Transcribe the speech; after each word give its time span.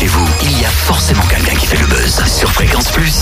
il 0.00 0.60
y 0.60 0.64
a 0.64 0.68
forcément 0.70 1.22
quelqu'un 1.24 1.56
qui 1.56 1.66
fait 1.66 1.76
le 1.76 1.86
buzz 1.86 2.22
sur 2.38 2.52
Fréquence 2.52 2.86
Plus. 2.92 3.14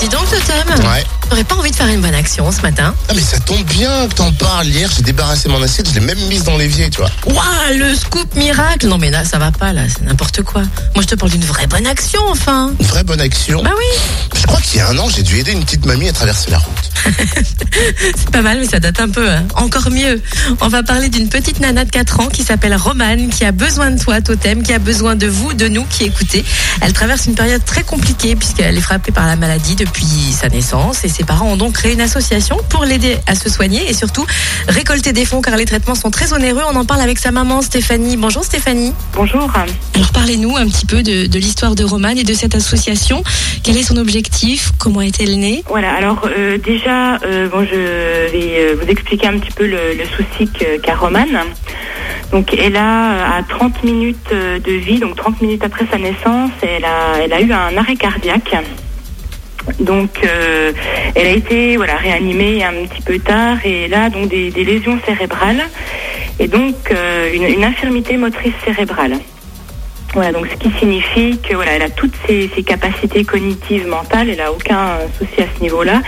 Dis 0.00 0.08
donc, 0.08 0.28
Totem, 0.28 0.84
Ouais. 0.90 1.04
t'aurais 1.30 1.44
pas 1.44 1.54
envie 1.54 1.70
de 1.70 1.76
faire 1.76 1.86
une 1.86 2.00
bonne 2.00 2.14
action 2.14 2.50
ce 2.50 2.60
matin 2.62 2.92
Ah 3.08 3.12
mais 3.14 3.20
ça 3.22 3.38
tombe 3.38 3.62
bien 3.66 4.08
que 4.08 4.14
t'en 4.14 4.32
parles. 4.32 4.66
Hier, 4.66 4.90
j'ai 4.94 5.02
débarrassé 5.02 5.48
mon 5.48 5.62
assiette, 5.62 5.88
je 5.88 5.94
l'ai 5.94 6.00
même 6.00 6.18
mise 6.26 6.42
dans 6.42 6.56
l'évier, 6.56 6.90
tu 6.90 6.98
vois. 7.02 7.10
Waouh, 7.26 7.78
le 7.78 7.94
scoop 7.94 8.34
miracle 8.34 8.88
Non 8.88 8.98
mais 8.98 9.10
là, 9.10 9.24
ça 9.24 9.38
va 9.38 9.52
pas, 9.52 9.72
là, 9.72 9.82
c'est 9.88 10.02
n'importe 10.04 10.42
quoi. 10.42 10.62
Moi, 10.96 11.02
je 11.02 11.06
te 11.06 11.14
parle 11.14 11.30
d'une 11.30 11.44
vraie 11.44 11.68
bonne 11.68 11.86
action, 11.86 12.20
enfin 12.28 12.72
Une 12.80 12.86
vraie 12.86 13.04
bonne 13.04 13.20
action. 13.20 13.62
Bah 13.62 13.70
oui, 13.78 14.00
Je 14.40 14.44
crois 14.46 14.60
qu'il 14.60 14.78
y 14.78 14.80
a 14.82 14.88
un 14.88 14.98
an, 14.98 15.08
j'ai 15.08 15.22
dû 15.22 15.38
aider 15.38 15.52
une 15.52 15.64
petite 15.64 15.86
mamie 15.86 16.08
à 16.08 16.12
traverser 16.12 16.50
la 16.50 16.58
route. 16.58 16.90
c'est 18.16 18.30
pas 18.30 18.42
mal, 18.42 18.58
mais 18.58 18.66
ça 18.66 18.80
date 18.80 19.00
un 19.00 19.08
peu. 19.08 19.28
hein. 19.28 19.44
Encore 19.54 19.90
mieux, 19.90 20.20
on 20.60 20.68
va 20.68 20.82
parler 20.82 21.08
d'une 21.08 21.28
petite 21.28 21.60
nana 21.60 21.84
de 21.84 21.90
4 21.90 22.20
ans 22.20 22.28
qui 22.28 22.42
s'appelle 22.42 22.74
Romane, 22.74 23.28
qui 23.28 23.44
a 23.44 23.52
besoin 23.52 23.90
de 23.90 24.00
toi, 24.00 24.20
Totem, 24.20 24.62
qui 24.62 24.72
a 24.72 24.78
besoin 24.78 25.16
de 25.16 25.26
vous, 25.26 25.52
de 25.54 25.68
nous 25.68 25.84
qui 25.84 26.04
écoutez. 26.04 26.44
Elle 26.80 26.92
traverse 26.92 27.26
une 27.26 27.34
période 27.34 27.64
très 27.64 27.82
compliquée 27.82 28.36
puisqu'elle 28.36 28.76
est 28.76 28.80
frappée 28.80 29.12
par 29.12 29.26
la 29.26 29.36
maladie 29.36 29.76
depuis 29.76 30.06
sa 30.32 30.48
naissance 30.48 31.04
et 31.04 31.08
ses 31.08 31.24
parents 31.24 31.48
ont 31.52 31.56
donc 31.56 31.74
créé 31.74 31.92
une 31.92 32.00
association 32.00 32.58
pour 32.68 32.84
l'aider 32.84 33.16
à 33.26 33.34
se 33.34 33.48
soigner 33.50 33.88
et 33.88 33.94
surtout 33.94 34.26
récolter 34.68 35.12
des 35.12 35.24
fonds 35.24 35.42
car 35.42 35.56
les 35.56 35.64
traitements 35.64 35.94
sont 35.94 36.10
très 36.10 36.32
onéreux. 36.32 36.62
On 36.72 36.76
en 36.76 36.84
parle 36.84 37.00
avec 37.00 37.18
sa 37.18 37.30
maman 37.30 37.62
Stéphanie. 37.62 38.16
Bonjour 38.16 38.44
Stéphanie. 38.44 38.92
Bonjour. 39.14 39.50
Alors 39.94 40.10
parlez-nous 40.12 40.56
un 40.56 40.66
petit 40.68 40.86
peu 40.86 41.02
de, 41.02 41.26
de 41.26 41.38
l'histoire 41.38 41.74
de 41.74 41.84
Romane 41.84 42.18
et 42.18 42.24
de 42.24 42.34
cette 42.34 42.54
association. 42.54 43.22
Quel 43.62 43.76
est 43.76 43.82
son 43.82 43.96
objectif? 43.96 44.72
Comment 44.78 45.00
est-elle 45.00 45.38
née? 45.38 45.62
Voilà, 45.68 45.94
alors 45.94 46.22
euh, 46.36 46.58
déjà, 46.58 46.95
euh, 47.24 47.48
bon, 47.48 47.64
je 47.64 48.30
vais 48.30 48.58
euh, 48.58 48.76
vous 48.80 48.88
expliquer 48.88 49.26
un 49.28 49.38
petit 49.38 49.52
peu 49.52 49.66
le, 49.66 50.04
souci 50.16 50.50
qu'a 50.82 50.94
Romane. 50.94 51.38
Donc 52.32 52.54
elle 52.54 52.76
a 52.76 53.36
à 53.36 53.42
30 53.42 53.84
minutes 53.84 54.30
euh, 54.32 54.58
de 54.58 54.72
vie, 54.72 54.98
donc 54.98 55.16
30 55.16 55.40
minutes 55.42 55.64
après 55.64 55.86
sa 55.90 55.98
naissance, 55.98 56.50
elle 56.62 56.84
a, 56.84 57.18
elle 57.22 57.32
a 57.32 57.40
eu 57.40 57.52
un 57.52 57.76
arrêt 57.76 57.96
cardiaque. 57.96 58.56
Donc 59.80 60.20
euh, 60.24 60.72
elle 61.14 61.26
a 61.26 61.30
été 61.30 61.76
voilà, 61.76 61.96
réanimée 61.96 62.64
un 62.64 62.86
petit 62.86 63.02
peu 63.02 63.18
tard 63.18 63.58
et 63.64 63.88
là 63.88 64.10
donc 64.10 64.28
des, 64.28 64.50
des 64.50 64.64
lésions 64.64 64.98
cérébrales 65.04 65.62
et 66.38 66.48
donc 66.48 66.74
euh, 66.92 67.32
une, 67.32 67.64
infirmité 67.64 68.16
motrice 68.16 68.54
cérébrale. 68.64 69.18
Voilà, 70.14 70.32
donc 70.32 70.46
ce 70.46 70.56
qui 70.56 70.70
signifie 70.78 71.38
que 71.38 71.54
voilà, 71.54 71.72
a 71.84 71.90
toutes 71.90 72.14
ses, 72.26 72.50
ses 72.54 72.62
capacités 72.62 73.24
cognitives 73.24 73.86
mentales, 73.86 74.30
elle 74.30 74.40
a 74.40 74.52
aucun 74.52 74.78
euh, 74.78 75.06
souci 75.18 75.42
à 75.42 75.46
ce 75.54 75.62
niveau-là. 75.62 76.00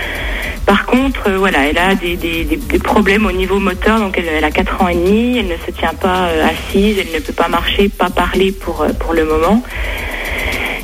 Par 0.69 0.85
contre, 0.85 1.31
euh, 1.31 1.39
voilà, 1.39 1.61
elle 1.67 1.79
a 1.79 1.95
des, 1.95 2.15
des- 2.17 2.79
problèmes 2.79 3.25
au 3.25 3.33
niveau 3.33 3.59
moteur, 3.59 3.99
donc 4.01 4.19
elle, 4.19 4.45
a 4.45 4.51
4 4.51 4.83
ans 4.83 4.89
et 4.89 4.95
demi, 4.95 5.39
elle 5.39 5.49
ne 5.49 5.57
se 5.57 5.71
tient 5.71 5.95
pas 5.95 6.27
euh, 6.27 6.47
assise, 6.47 6.99
elle 7.01 7.11
ne 7.15 7.21
peut 7.25 7.33
pas 7.33 7.49
marcher, 7.49 7.89
pas 7.89 8.11
parler 8.11 8.53
pour, 8.53 8.83
euh, 8.83 8.89
pour 9.01 9.15
le 9.15 9.25
moment. 9.25 9.63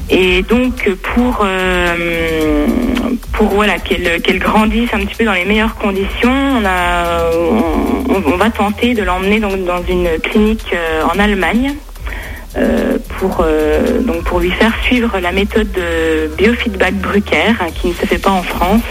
Et 0.08 0.40
donc 0.42 0.88
pour 1.14 1.46
pour 3.32 3.46
voilà 3.48 3.78
qu'elle 3.78 4.38
grandisse 4.38 4.90
un 4.92 4.98
petit 4.98 5.14
peu 5.16 5.24
dans 5.24 5.32
les 5.32 5.44
meilleures 5.46 5.76
conditions, 5.76 6.30
on 6.30 6.64
a 6.64 7.30
on, 8.08 8.36
va 8.36 8.50
tenter 8.50 8.92
de 8.94 9.02
l'emmener 9.02 9.40
donc 9.40 9.64
dans 9.64 9.82
une 9.88 10.08
clinique 10.22 10.74
en 11.10 11.18
Allemagne 11.18 11.74
pour 13.18 13.46
donc 14.02 14.24
pour 14.24 14.40
lui 14.40 14.50
faire 14.50 14.72
suivre 14.82 15.18
la 15.20 15.32
méthode 15.32 15.72
de 15.72 16.30
biofeedback 16.36 16.94
Brucker 16.96 17.54
hein, 17.58 17.68
qui 17.74 17.88
ne 17.88 17.94
se 17.94 18.04
fait 18.04 18.18
pas 18.18 18.30
en 18.30 18.42
France. 18.42 18.82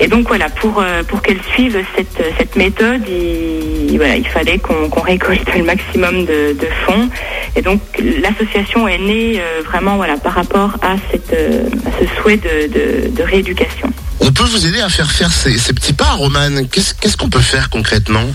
Et 0.00 0.08
donc 0.08 0.26
voilà 0.26 0.48
pour 0.48 0.80
euh, 0.80 1.02
pour 1.04 1.22
qu'elle 1.22 1.40
suive 1.52 1.78
cette 1.96 2.22
cette 2.38 2.56
méthode, 2.56 3.02
il, 3.08 3.96
voilà 3.96 4.16
il 4.16 4.26
fallait 4.26 4.58
qu'on 4.58 5.00
récolte 5.00 5.48
le 5.54 5.64
maximum 5.64 6.24
de, 6.24 6.56
fonds. 6.86 7.08
Et 7.56 7.62
donc 7.62 7.80
l'association 8.22 8.88
est 8.88 8.98
née 8.98 9.40
euh, 9.40 9.62
vraiment 9.64 9.96
voilà 9.96 10.16
par 10.16 10.34
rapport 10.34 10.76
à 10.82 10.96
cette 11.10 11.32
euh, 11.32 11.68
ce 12.00 12.20
souhait 12.20 12.38
de, 12.38 13.08
de, 13.10 13.22
rééducation. 13.22 13.92
On 14.20 14.32
peut 14.32 14.44
vous 14.44 14.66
aider 14.66 14.80
à 14.80 14.88
faire 14.88 15.10
faire 15.10 15.32
ces, 15.32 15.58
ces 15.58 15.72
petits 15.72 15.92
pas, 15.92 16.12
Romane. 16.12 16.66
Qu'est-ce 16.68 17.16
qu'on 17.16 17.28
peut 17.28 17.40
faire 17.40 17.70
concrètement? 17.70 18.26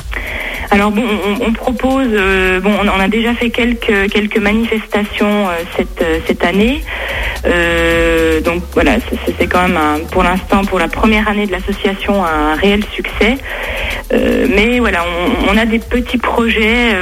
Alors 0.71 0.91
bon, 0.91 1.03
on, 1.41 1.51
propose, 1.51 2.09
euh, 2.11 2.59
bon, 2.59 2.71
on, 2.83 2.99
a 2.99 3.07
déjà 3.07 3.33
fait 3.33 3.49
quelques 3.49 4.37
manifestations 4.37 5.47
euh, 5.47 5.53
cette 5.75 6.01
euh, 6.01 6.19
cette 6.27 6.43
année. 6.43 6.83
Donc 8.43 8.63
voilà, 8.73 8.97
c'est 9.37 9.47
quand 9.47 9.67
même 9.67 9.79
pour 10.11 10.23
l'instant 10.23 10.63
pour 10.63 10.79
la 10.79 10.87
première 10.87 11.27
année 11.27 11.47
de 11.47 11.51
l'association 11.51 12.23
un 12.23 12.55
réel 12.55 12.83
succès. 12.93 13.37
Mais 14.11 14.79
voilà, 14.79 15.03
on, 15.49 15.57
a 15.57 15.65
des 15.65 15.79
petits 15.79 16.17
projets 16.17 16.95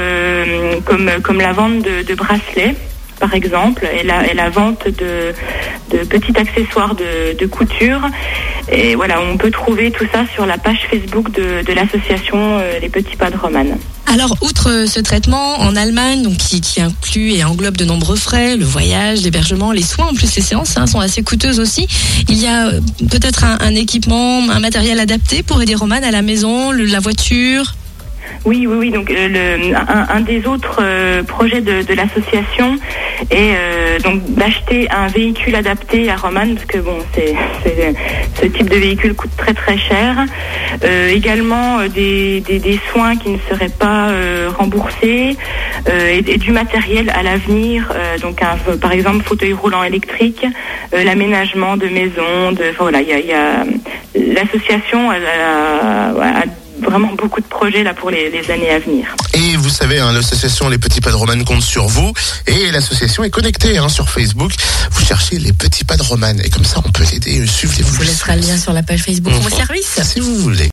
comme 0.84 1.10
comme 1.22 1.38
la 1.38 1.52
vente 1.52 1.82
de 1.82 2.14
bracelets. 2.14 2.74
Par 3.20 3.34
exemple, 3.34 3.86
et 3.92 4.04
la, 4.04 4.30
et 4.30 4.34
la 4.34 4.48
vente 4.48 4.86
de, 4.86 5.34
de 5.90 6.04
petits 6.04 6.36
accessoires 6.36 6.94
de, 6.94 7.36
de 7.36 7.46
couture. 7.46 8.00
Et 8.70 8.94
voilà, 8.94 9.20
on 9.20 9.36
peut 9.36 9.50
trouver 9.50 9.90
tout 9.90 10.06
ça 10.12 10.24
sur 10.34 10.46
la 10.46 10.58
page 10.58 10.86
Facebook 10.90 11.30
de, 11.32 11.64
de 11.64 11.72
l'association 11.72 12.36
euh, 12.36 12.78
Les 12.80 12.88
Petits 12.88 13.16
Pas 13.16 13.30
de 13.30 13.36
Romane. 13.36 13.78
Alors, 14.06 14.36
outre 14.40 14.86
ce 14.86 15.00
traitement 15.00 15.60
en 15.60 15.76
Allemagne, 15.76 16.22
donc 16.22 16.36
qui, 16.36 16.80
inclut 16.80 17.32
et 17.32 17.44
englobe 17.44 17.76
de 17.76 17.84
nombreux 17.84 18.16
frais, 18.16 18.56
le 18.56 18.64
voyage, 18.64 19.22
l'hébergement, 19.22 19.72
les 19.72 19.82
soins, 19.82 20.06
en 20.06 20.14
plus 20.14 20.34
les 20.34 20.42
séances 20.42 20.76
hein, 20.76 20.86
sont 20.86 21.00
assez 21.00 21.22
coûteuses 21.22 21.60
aussi. 21.60 21.86
Il 22.28 22.40
y 22.40 22.46
a 22.46 22.68
euh, 22.68 22.80
peut-être 23.10 23.44
un, 23.44 23.74
équipement, 23.74 24.48
un 24.50 24.60
matériel 24.60 24.98
adapté 24.98 25.42
pour 25.42 25.60
aider 25.60 25.74
Romane 25.74 26.04
à 26.04 26.10
la 26.10 26.22
maison, 26.22 26.72
la 26.72 27.00
voiture. 27.00 27.74
Oui, 28.44 28.66
oui, 28.66 28.76
oui. 28.78 28.90
Donc, 28.90 29.10
euh, 29.10 29.72
un, 30.08 30.20
des 30.20 30.46
autres 30.46 30.78
euh, 30.80 31.22
projets 31.22 31.60
de, 31.60 31.94
l'association 31.94 32.78
est 33.30 33.54
euh, 33.56 33.98
d'acheter 34.28 34.88
un 34.90 35.08
véhicule 35.08 35.54
adapté 35.54 36.10
à 36.10 36.16
Romane, 36.16 36.54
parce 36.54 36.66
que 36.66 36.78
bon, 36.78 36.98
ce 37.14 38.46
type 38.46 38.70
de 38.70 38.76
véhicule 38.76 39.14
coûte 39.14 39.32
très 39.36 39.54
très 39.54 39.76
cher. 39.76 40.24
Également 41.10 41.80
des, 41.88 42.80
soins 42.92 43.16
qui 43.16 43.30
ne 43.30 43.38
seraient 43.50 43.68
pas 43.68 44.08
remboursés 44.56 45.36
et, 45.86 46.22
du 46.22 46.52
matériel 46.52 47.10
à 47.10 47.22
l'avenir. 47.22 47.92
donc, 48.22 48.40
par 48.80 48.92
exemple, 48.92 49.24
fauteuil 49.24 49.52
roulant 49.52 49.82
électrique, 49.82 50.46
l'aménagement 50.92 51.76
de 51.76 51.86
maisons. 51.88 52.54
Voilà, 52.78 53.00
l'association 54.14 55.10
a 55.10 56.44
vraiment 56.88 57.12
beaucoup 57.14 57.40
de 57.40 57.46
projets 57.46 57.82
là 57.82 57.94
pour 57.94 58.10
les, 58.10 58.30
les 58.30 58.50
années 58.50 58.70
à 58.70 58.78
venir. 58.78 59.14
Et 59.34 59.56
vous 59.56 59.68
savez, 59.68 59.98
hein, 59.98 60.12
l'association 60.12 60.68
Les 60.68 60.78
Petits 60.78 61.00
Pas 61.00 61.10
de 61.10 61.16
Romane 61.16 61.44
compte 61.44 61.62
sur 61.62 61.86
vous. 61.86 62.12
Et 62.46 62.70
l'association 62.70 63.24
est 63.24 63.30
connectée 63.30 63.78
hein, 63.78 63.88
sur 63.88 64.08
Facebook. 64.10 64.52
Vous 64.90 65.04
cherchez 65.04 65.38
Les 65.38 65.52
Petits 65.52 65.84
Pas 65.84 65.96
de 65.96 66.02
Romane. 66.02 66.40
Et 66.44 66.50
comme 66.50 66.64
ça, 66.64 66.80
on 66.84 66.90
peut 66.90 67.04
l'aider, 67.12 67.40
euh, 67.40 67.46
suivre 67.46 67.74
On 67.86 67.90
vous 67.90 68.02
laissera 68.02 68.36
le 68.36 68.42
lien 68.42 68.56
sur 68.56 68.72
la 68.72 68.82
page 68.82 69.02
Facebook 69.02 69.32
de 69.32 69.38
mon 69.38 69.50
service. 69.50 70.00
Si 70.02 70.20
vous 70.20 70.34
voulez. 70.36 70.66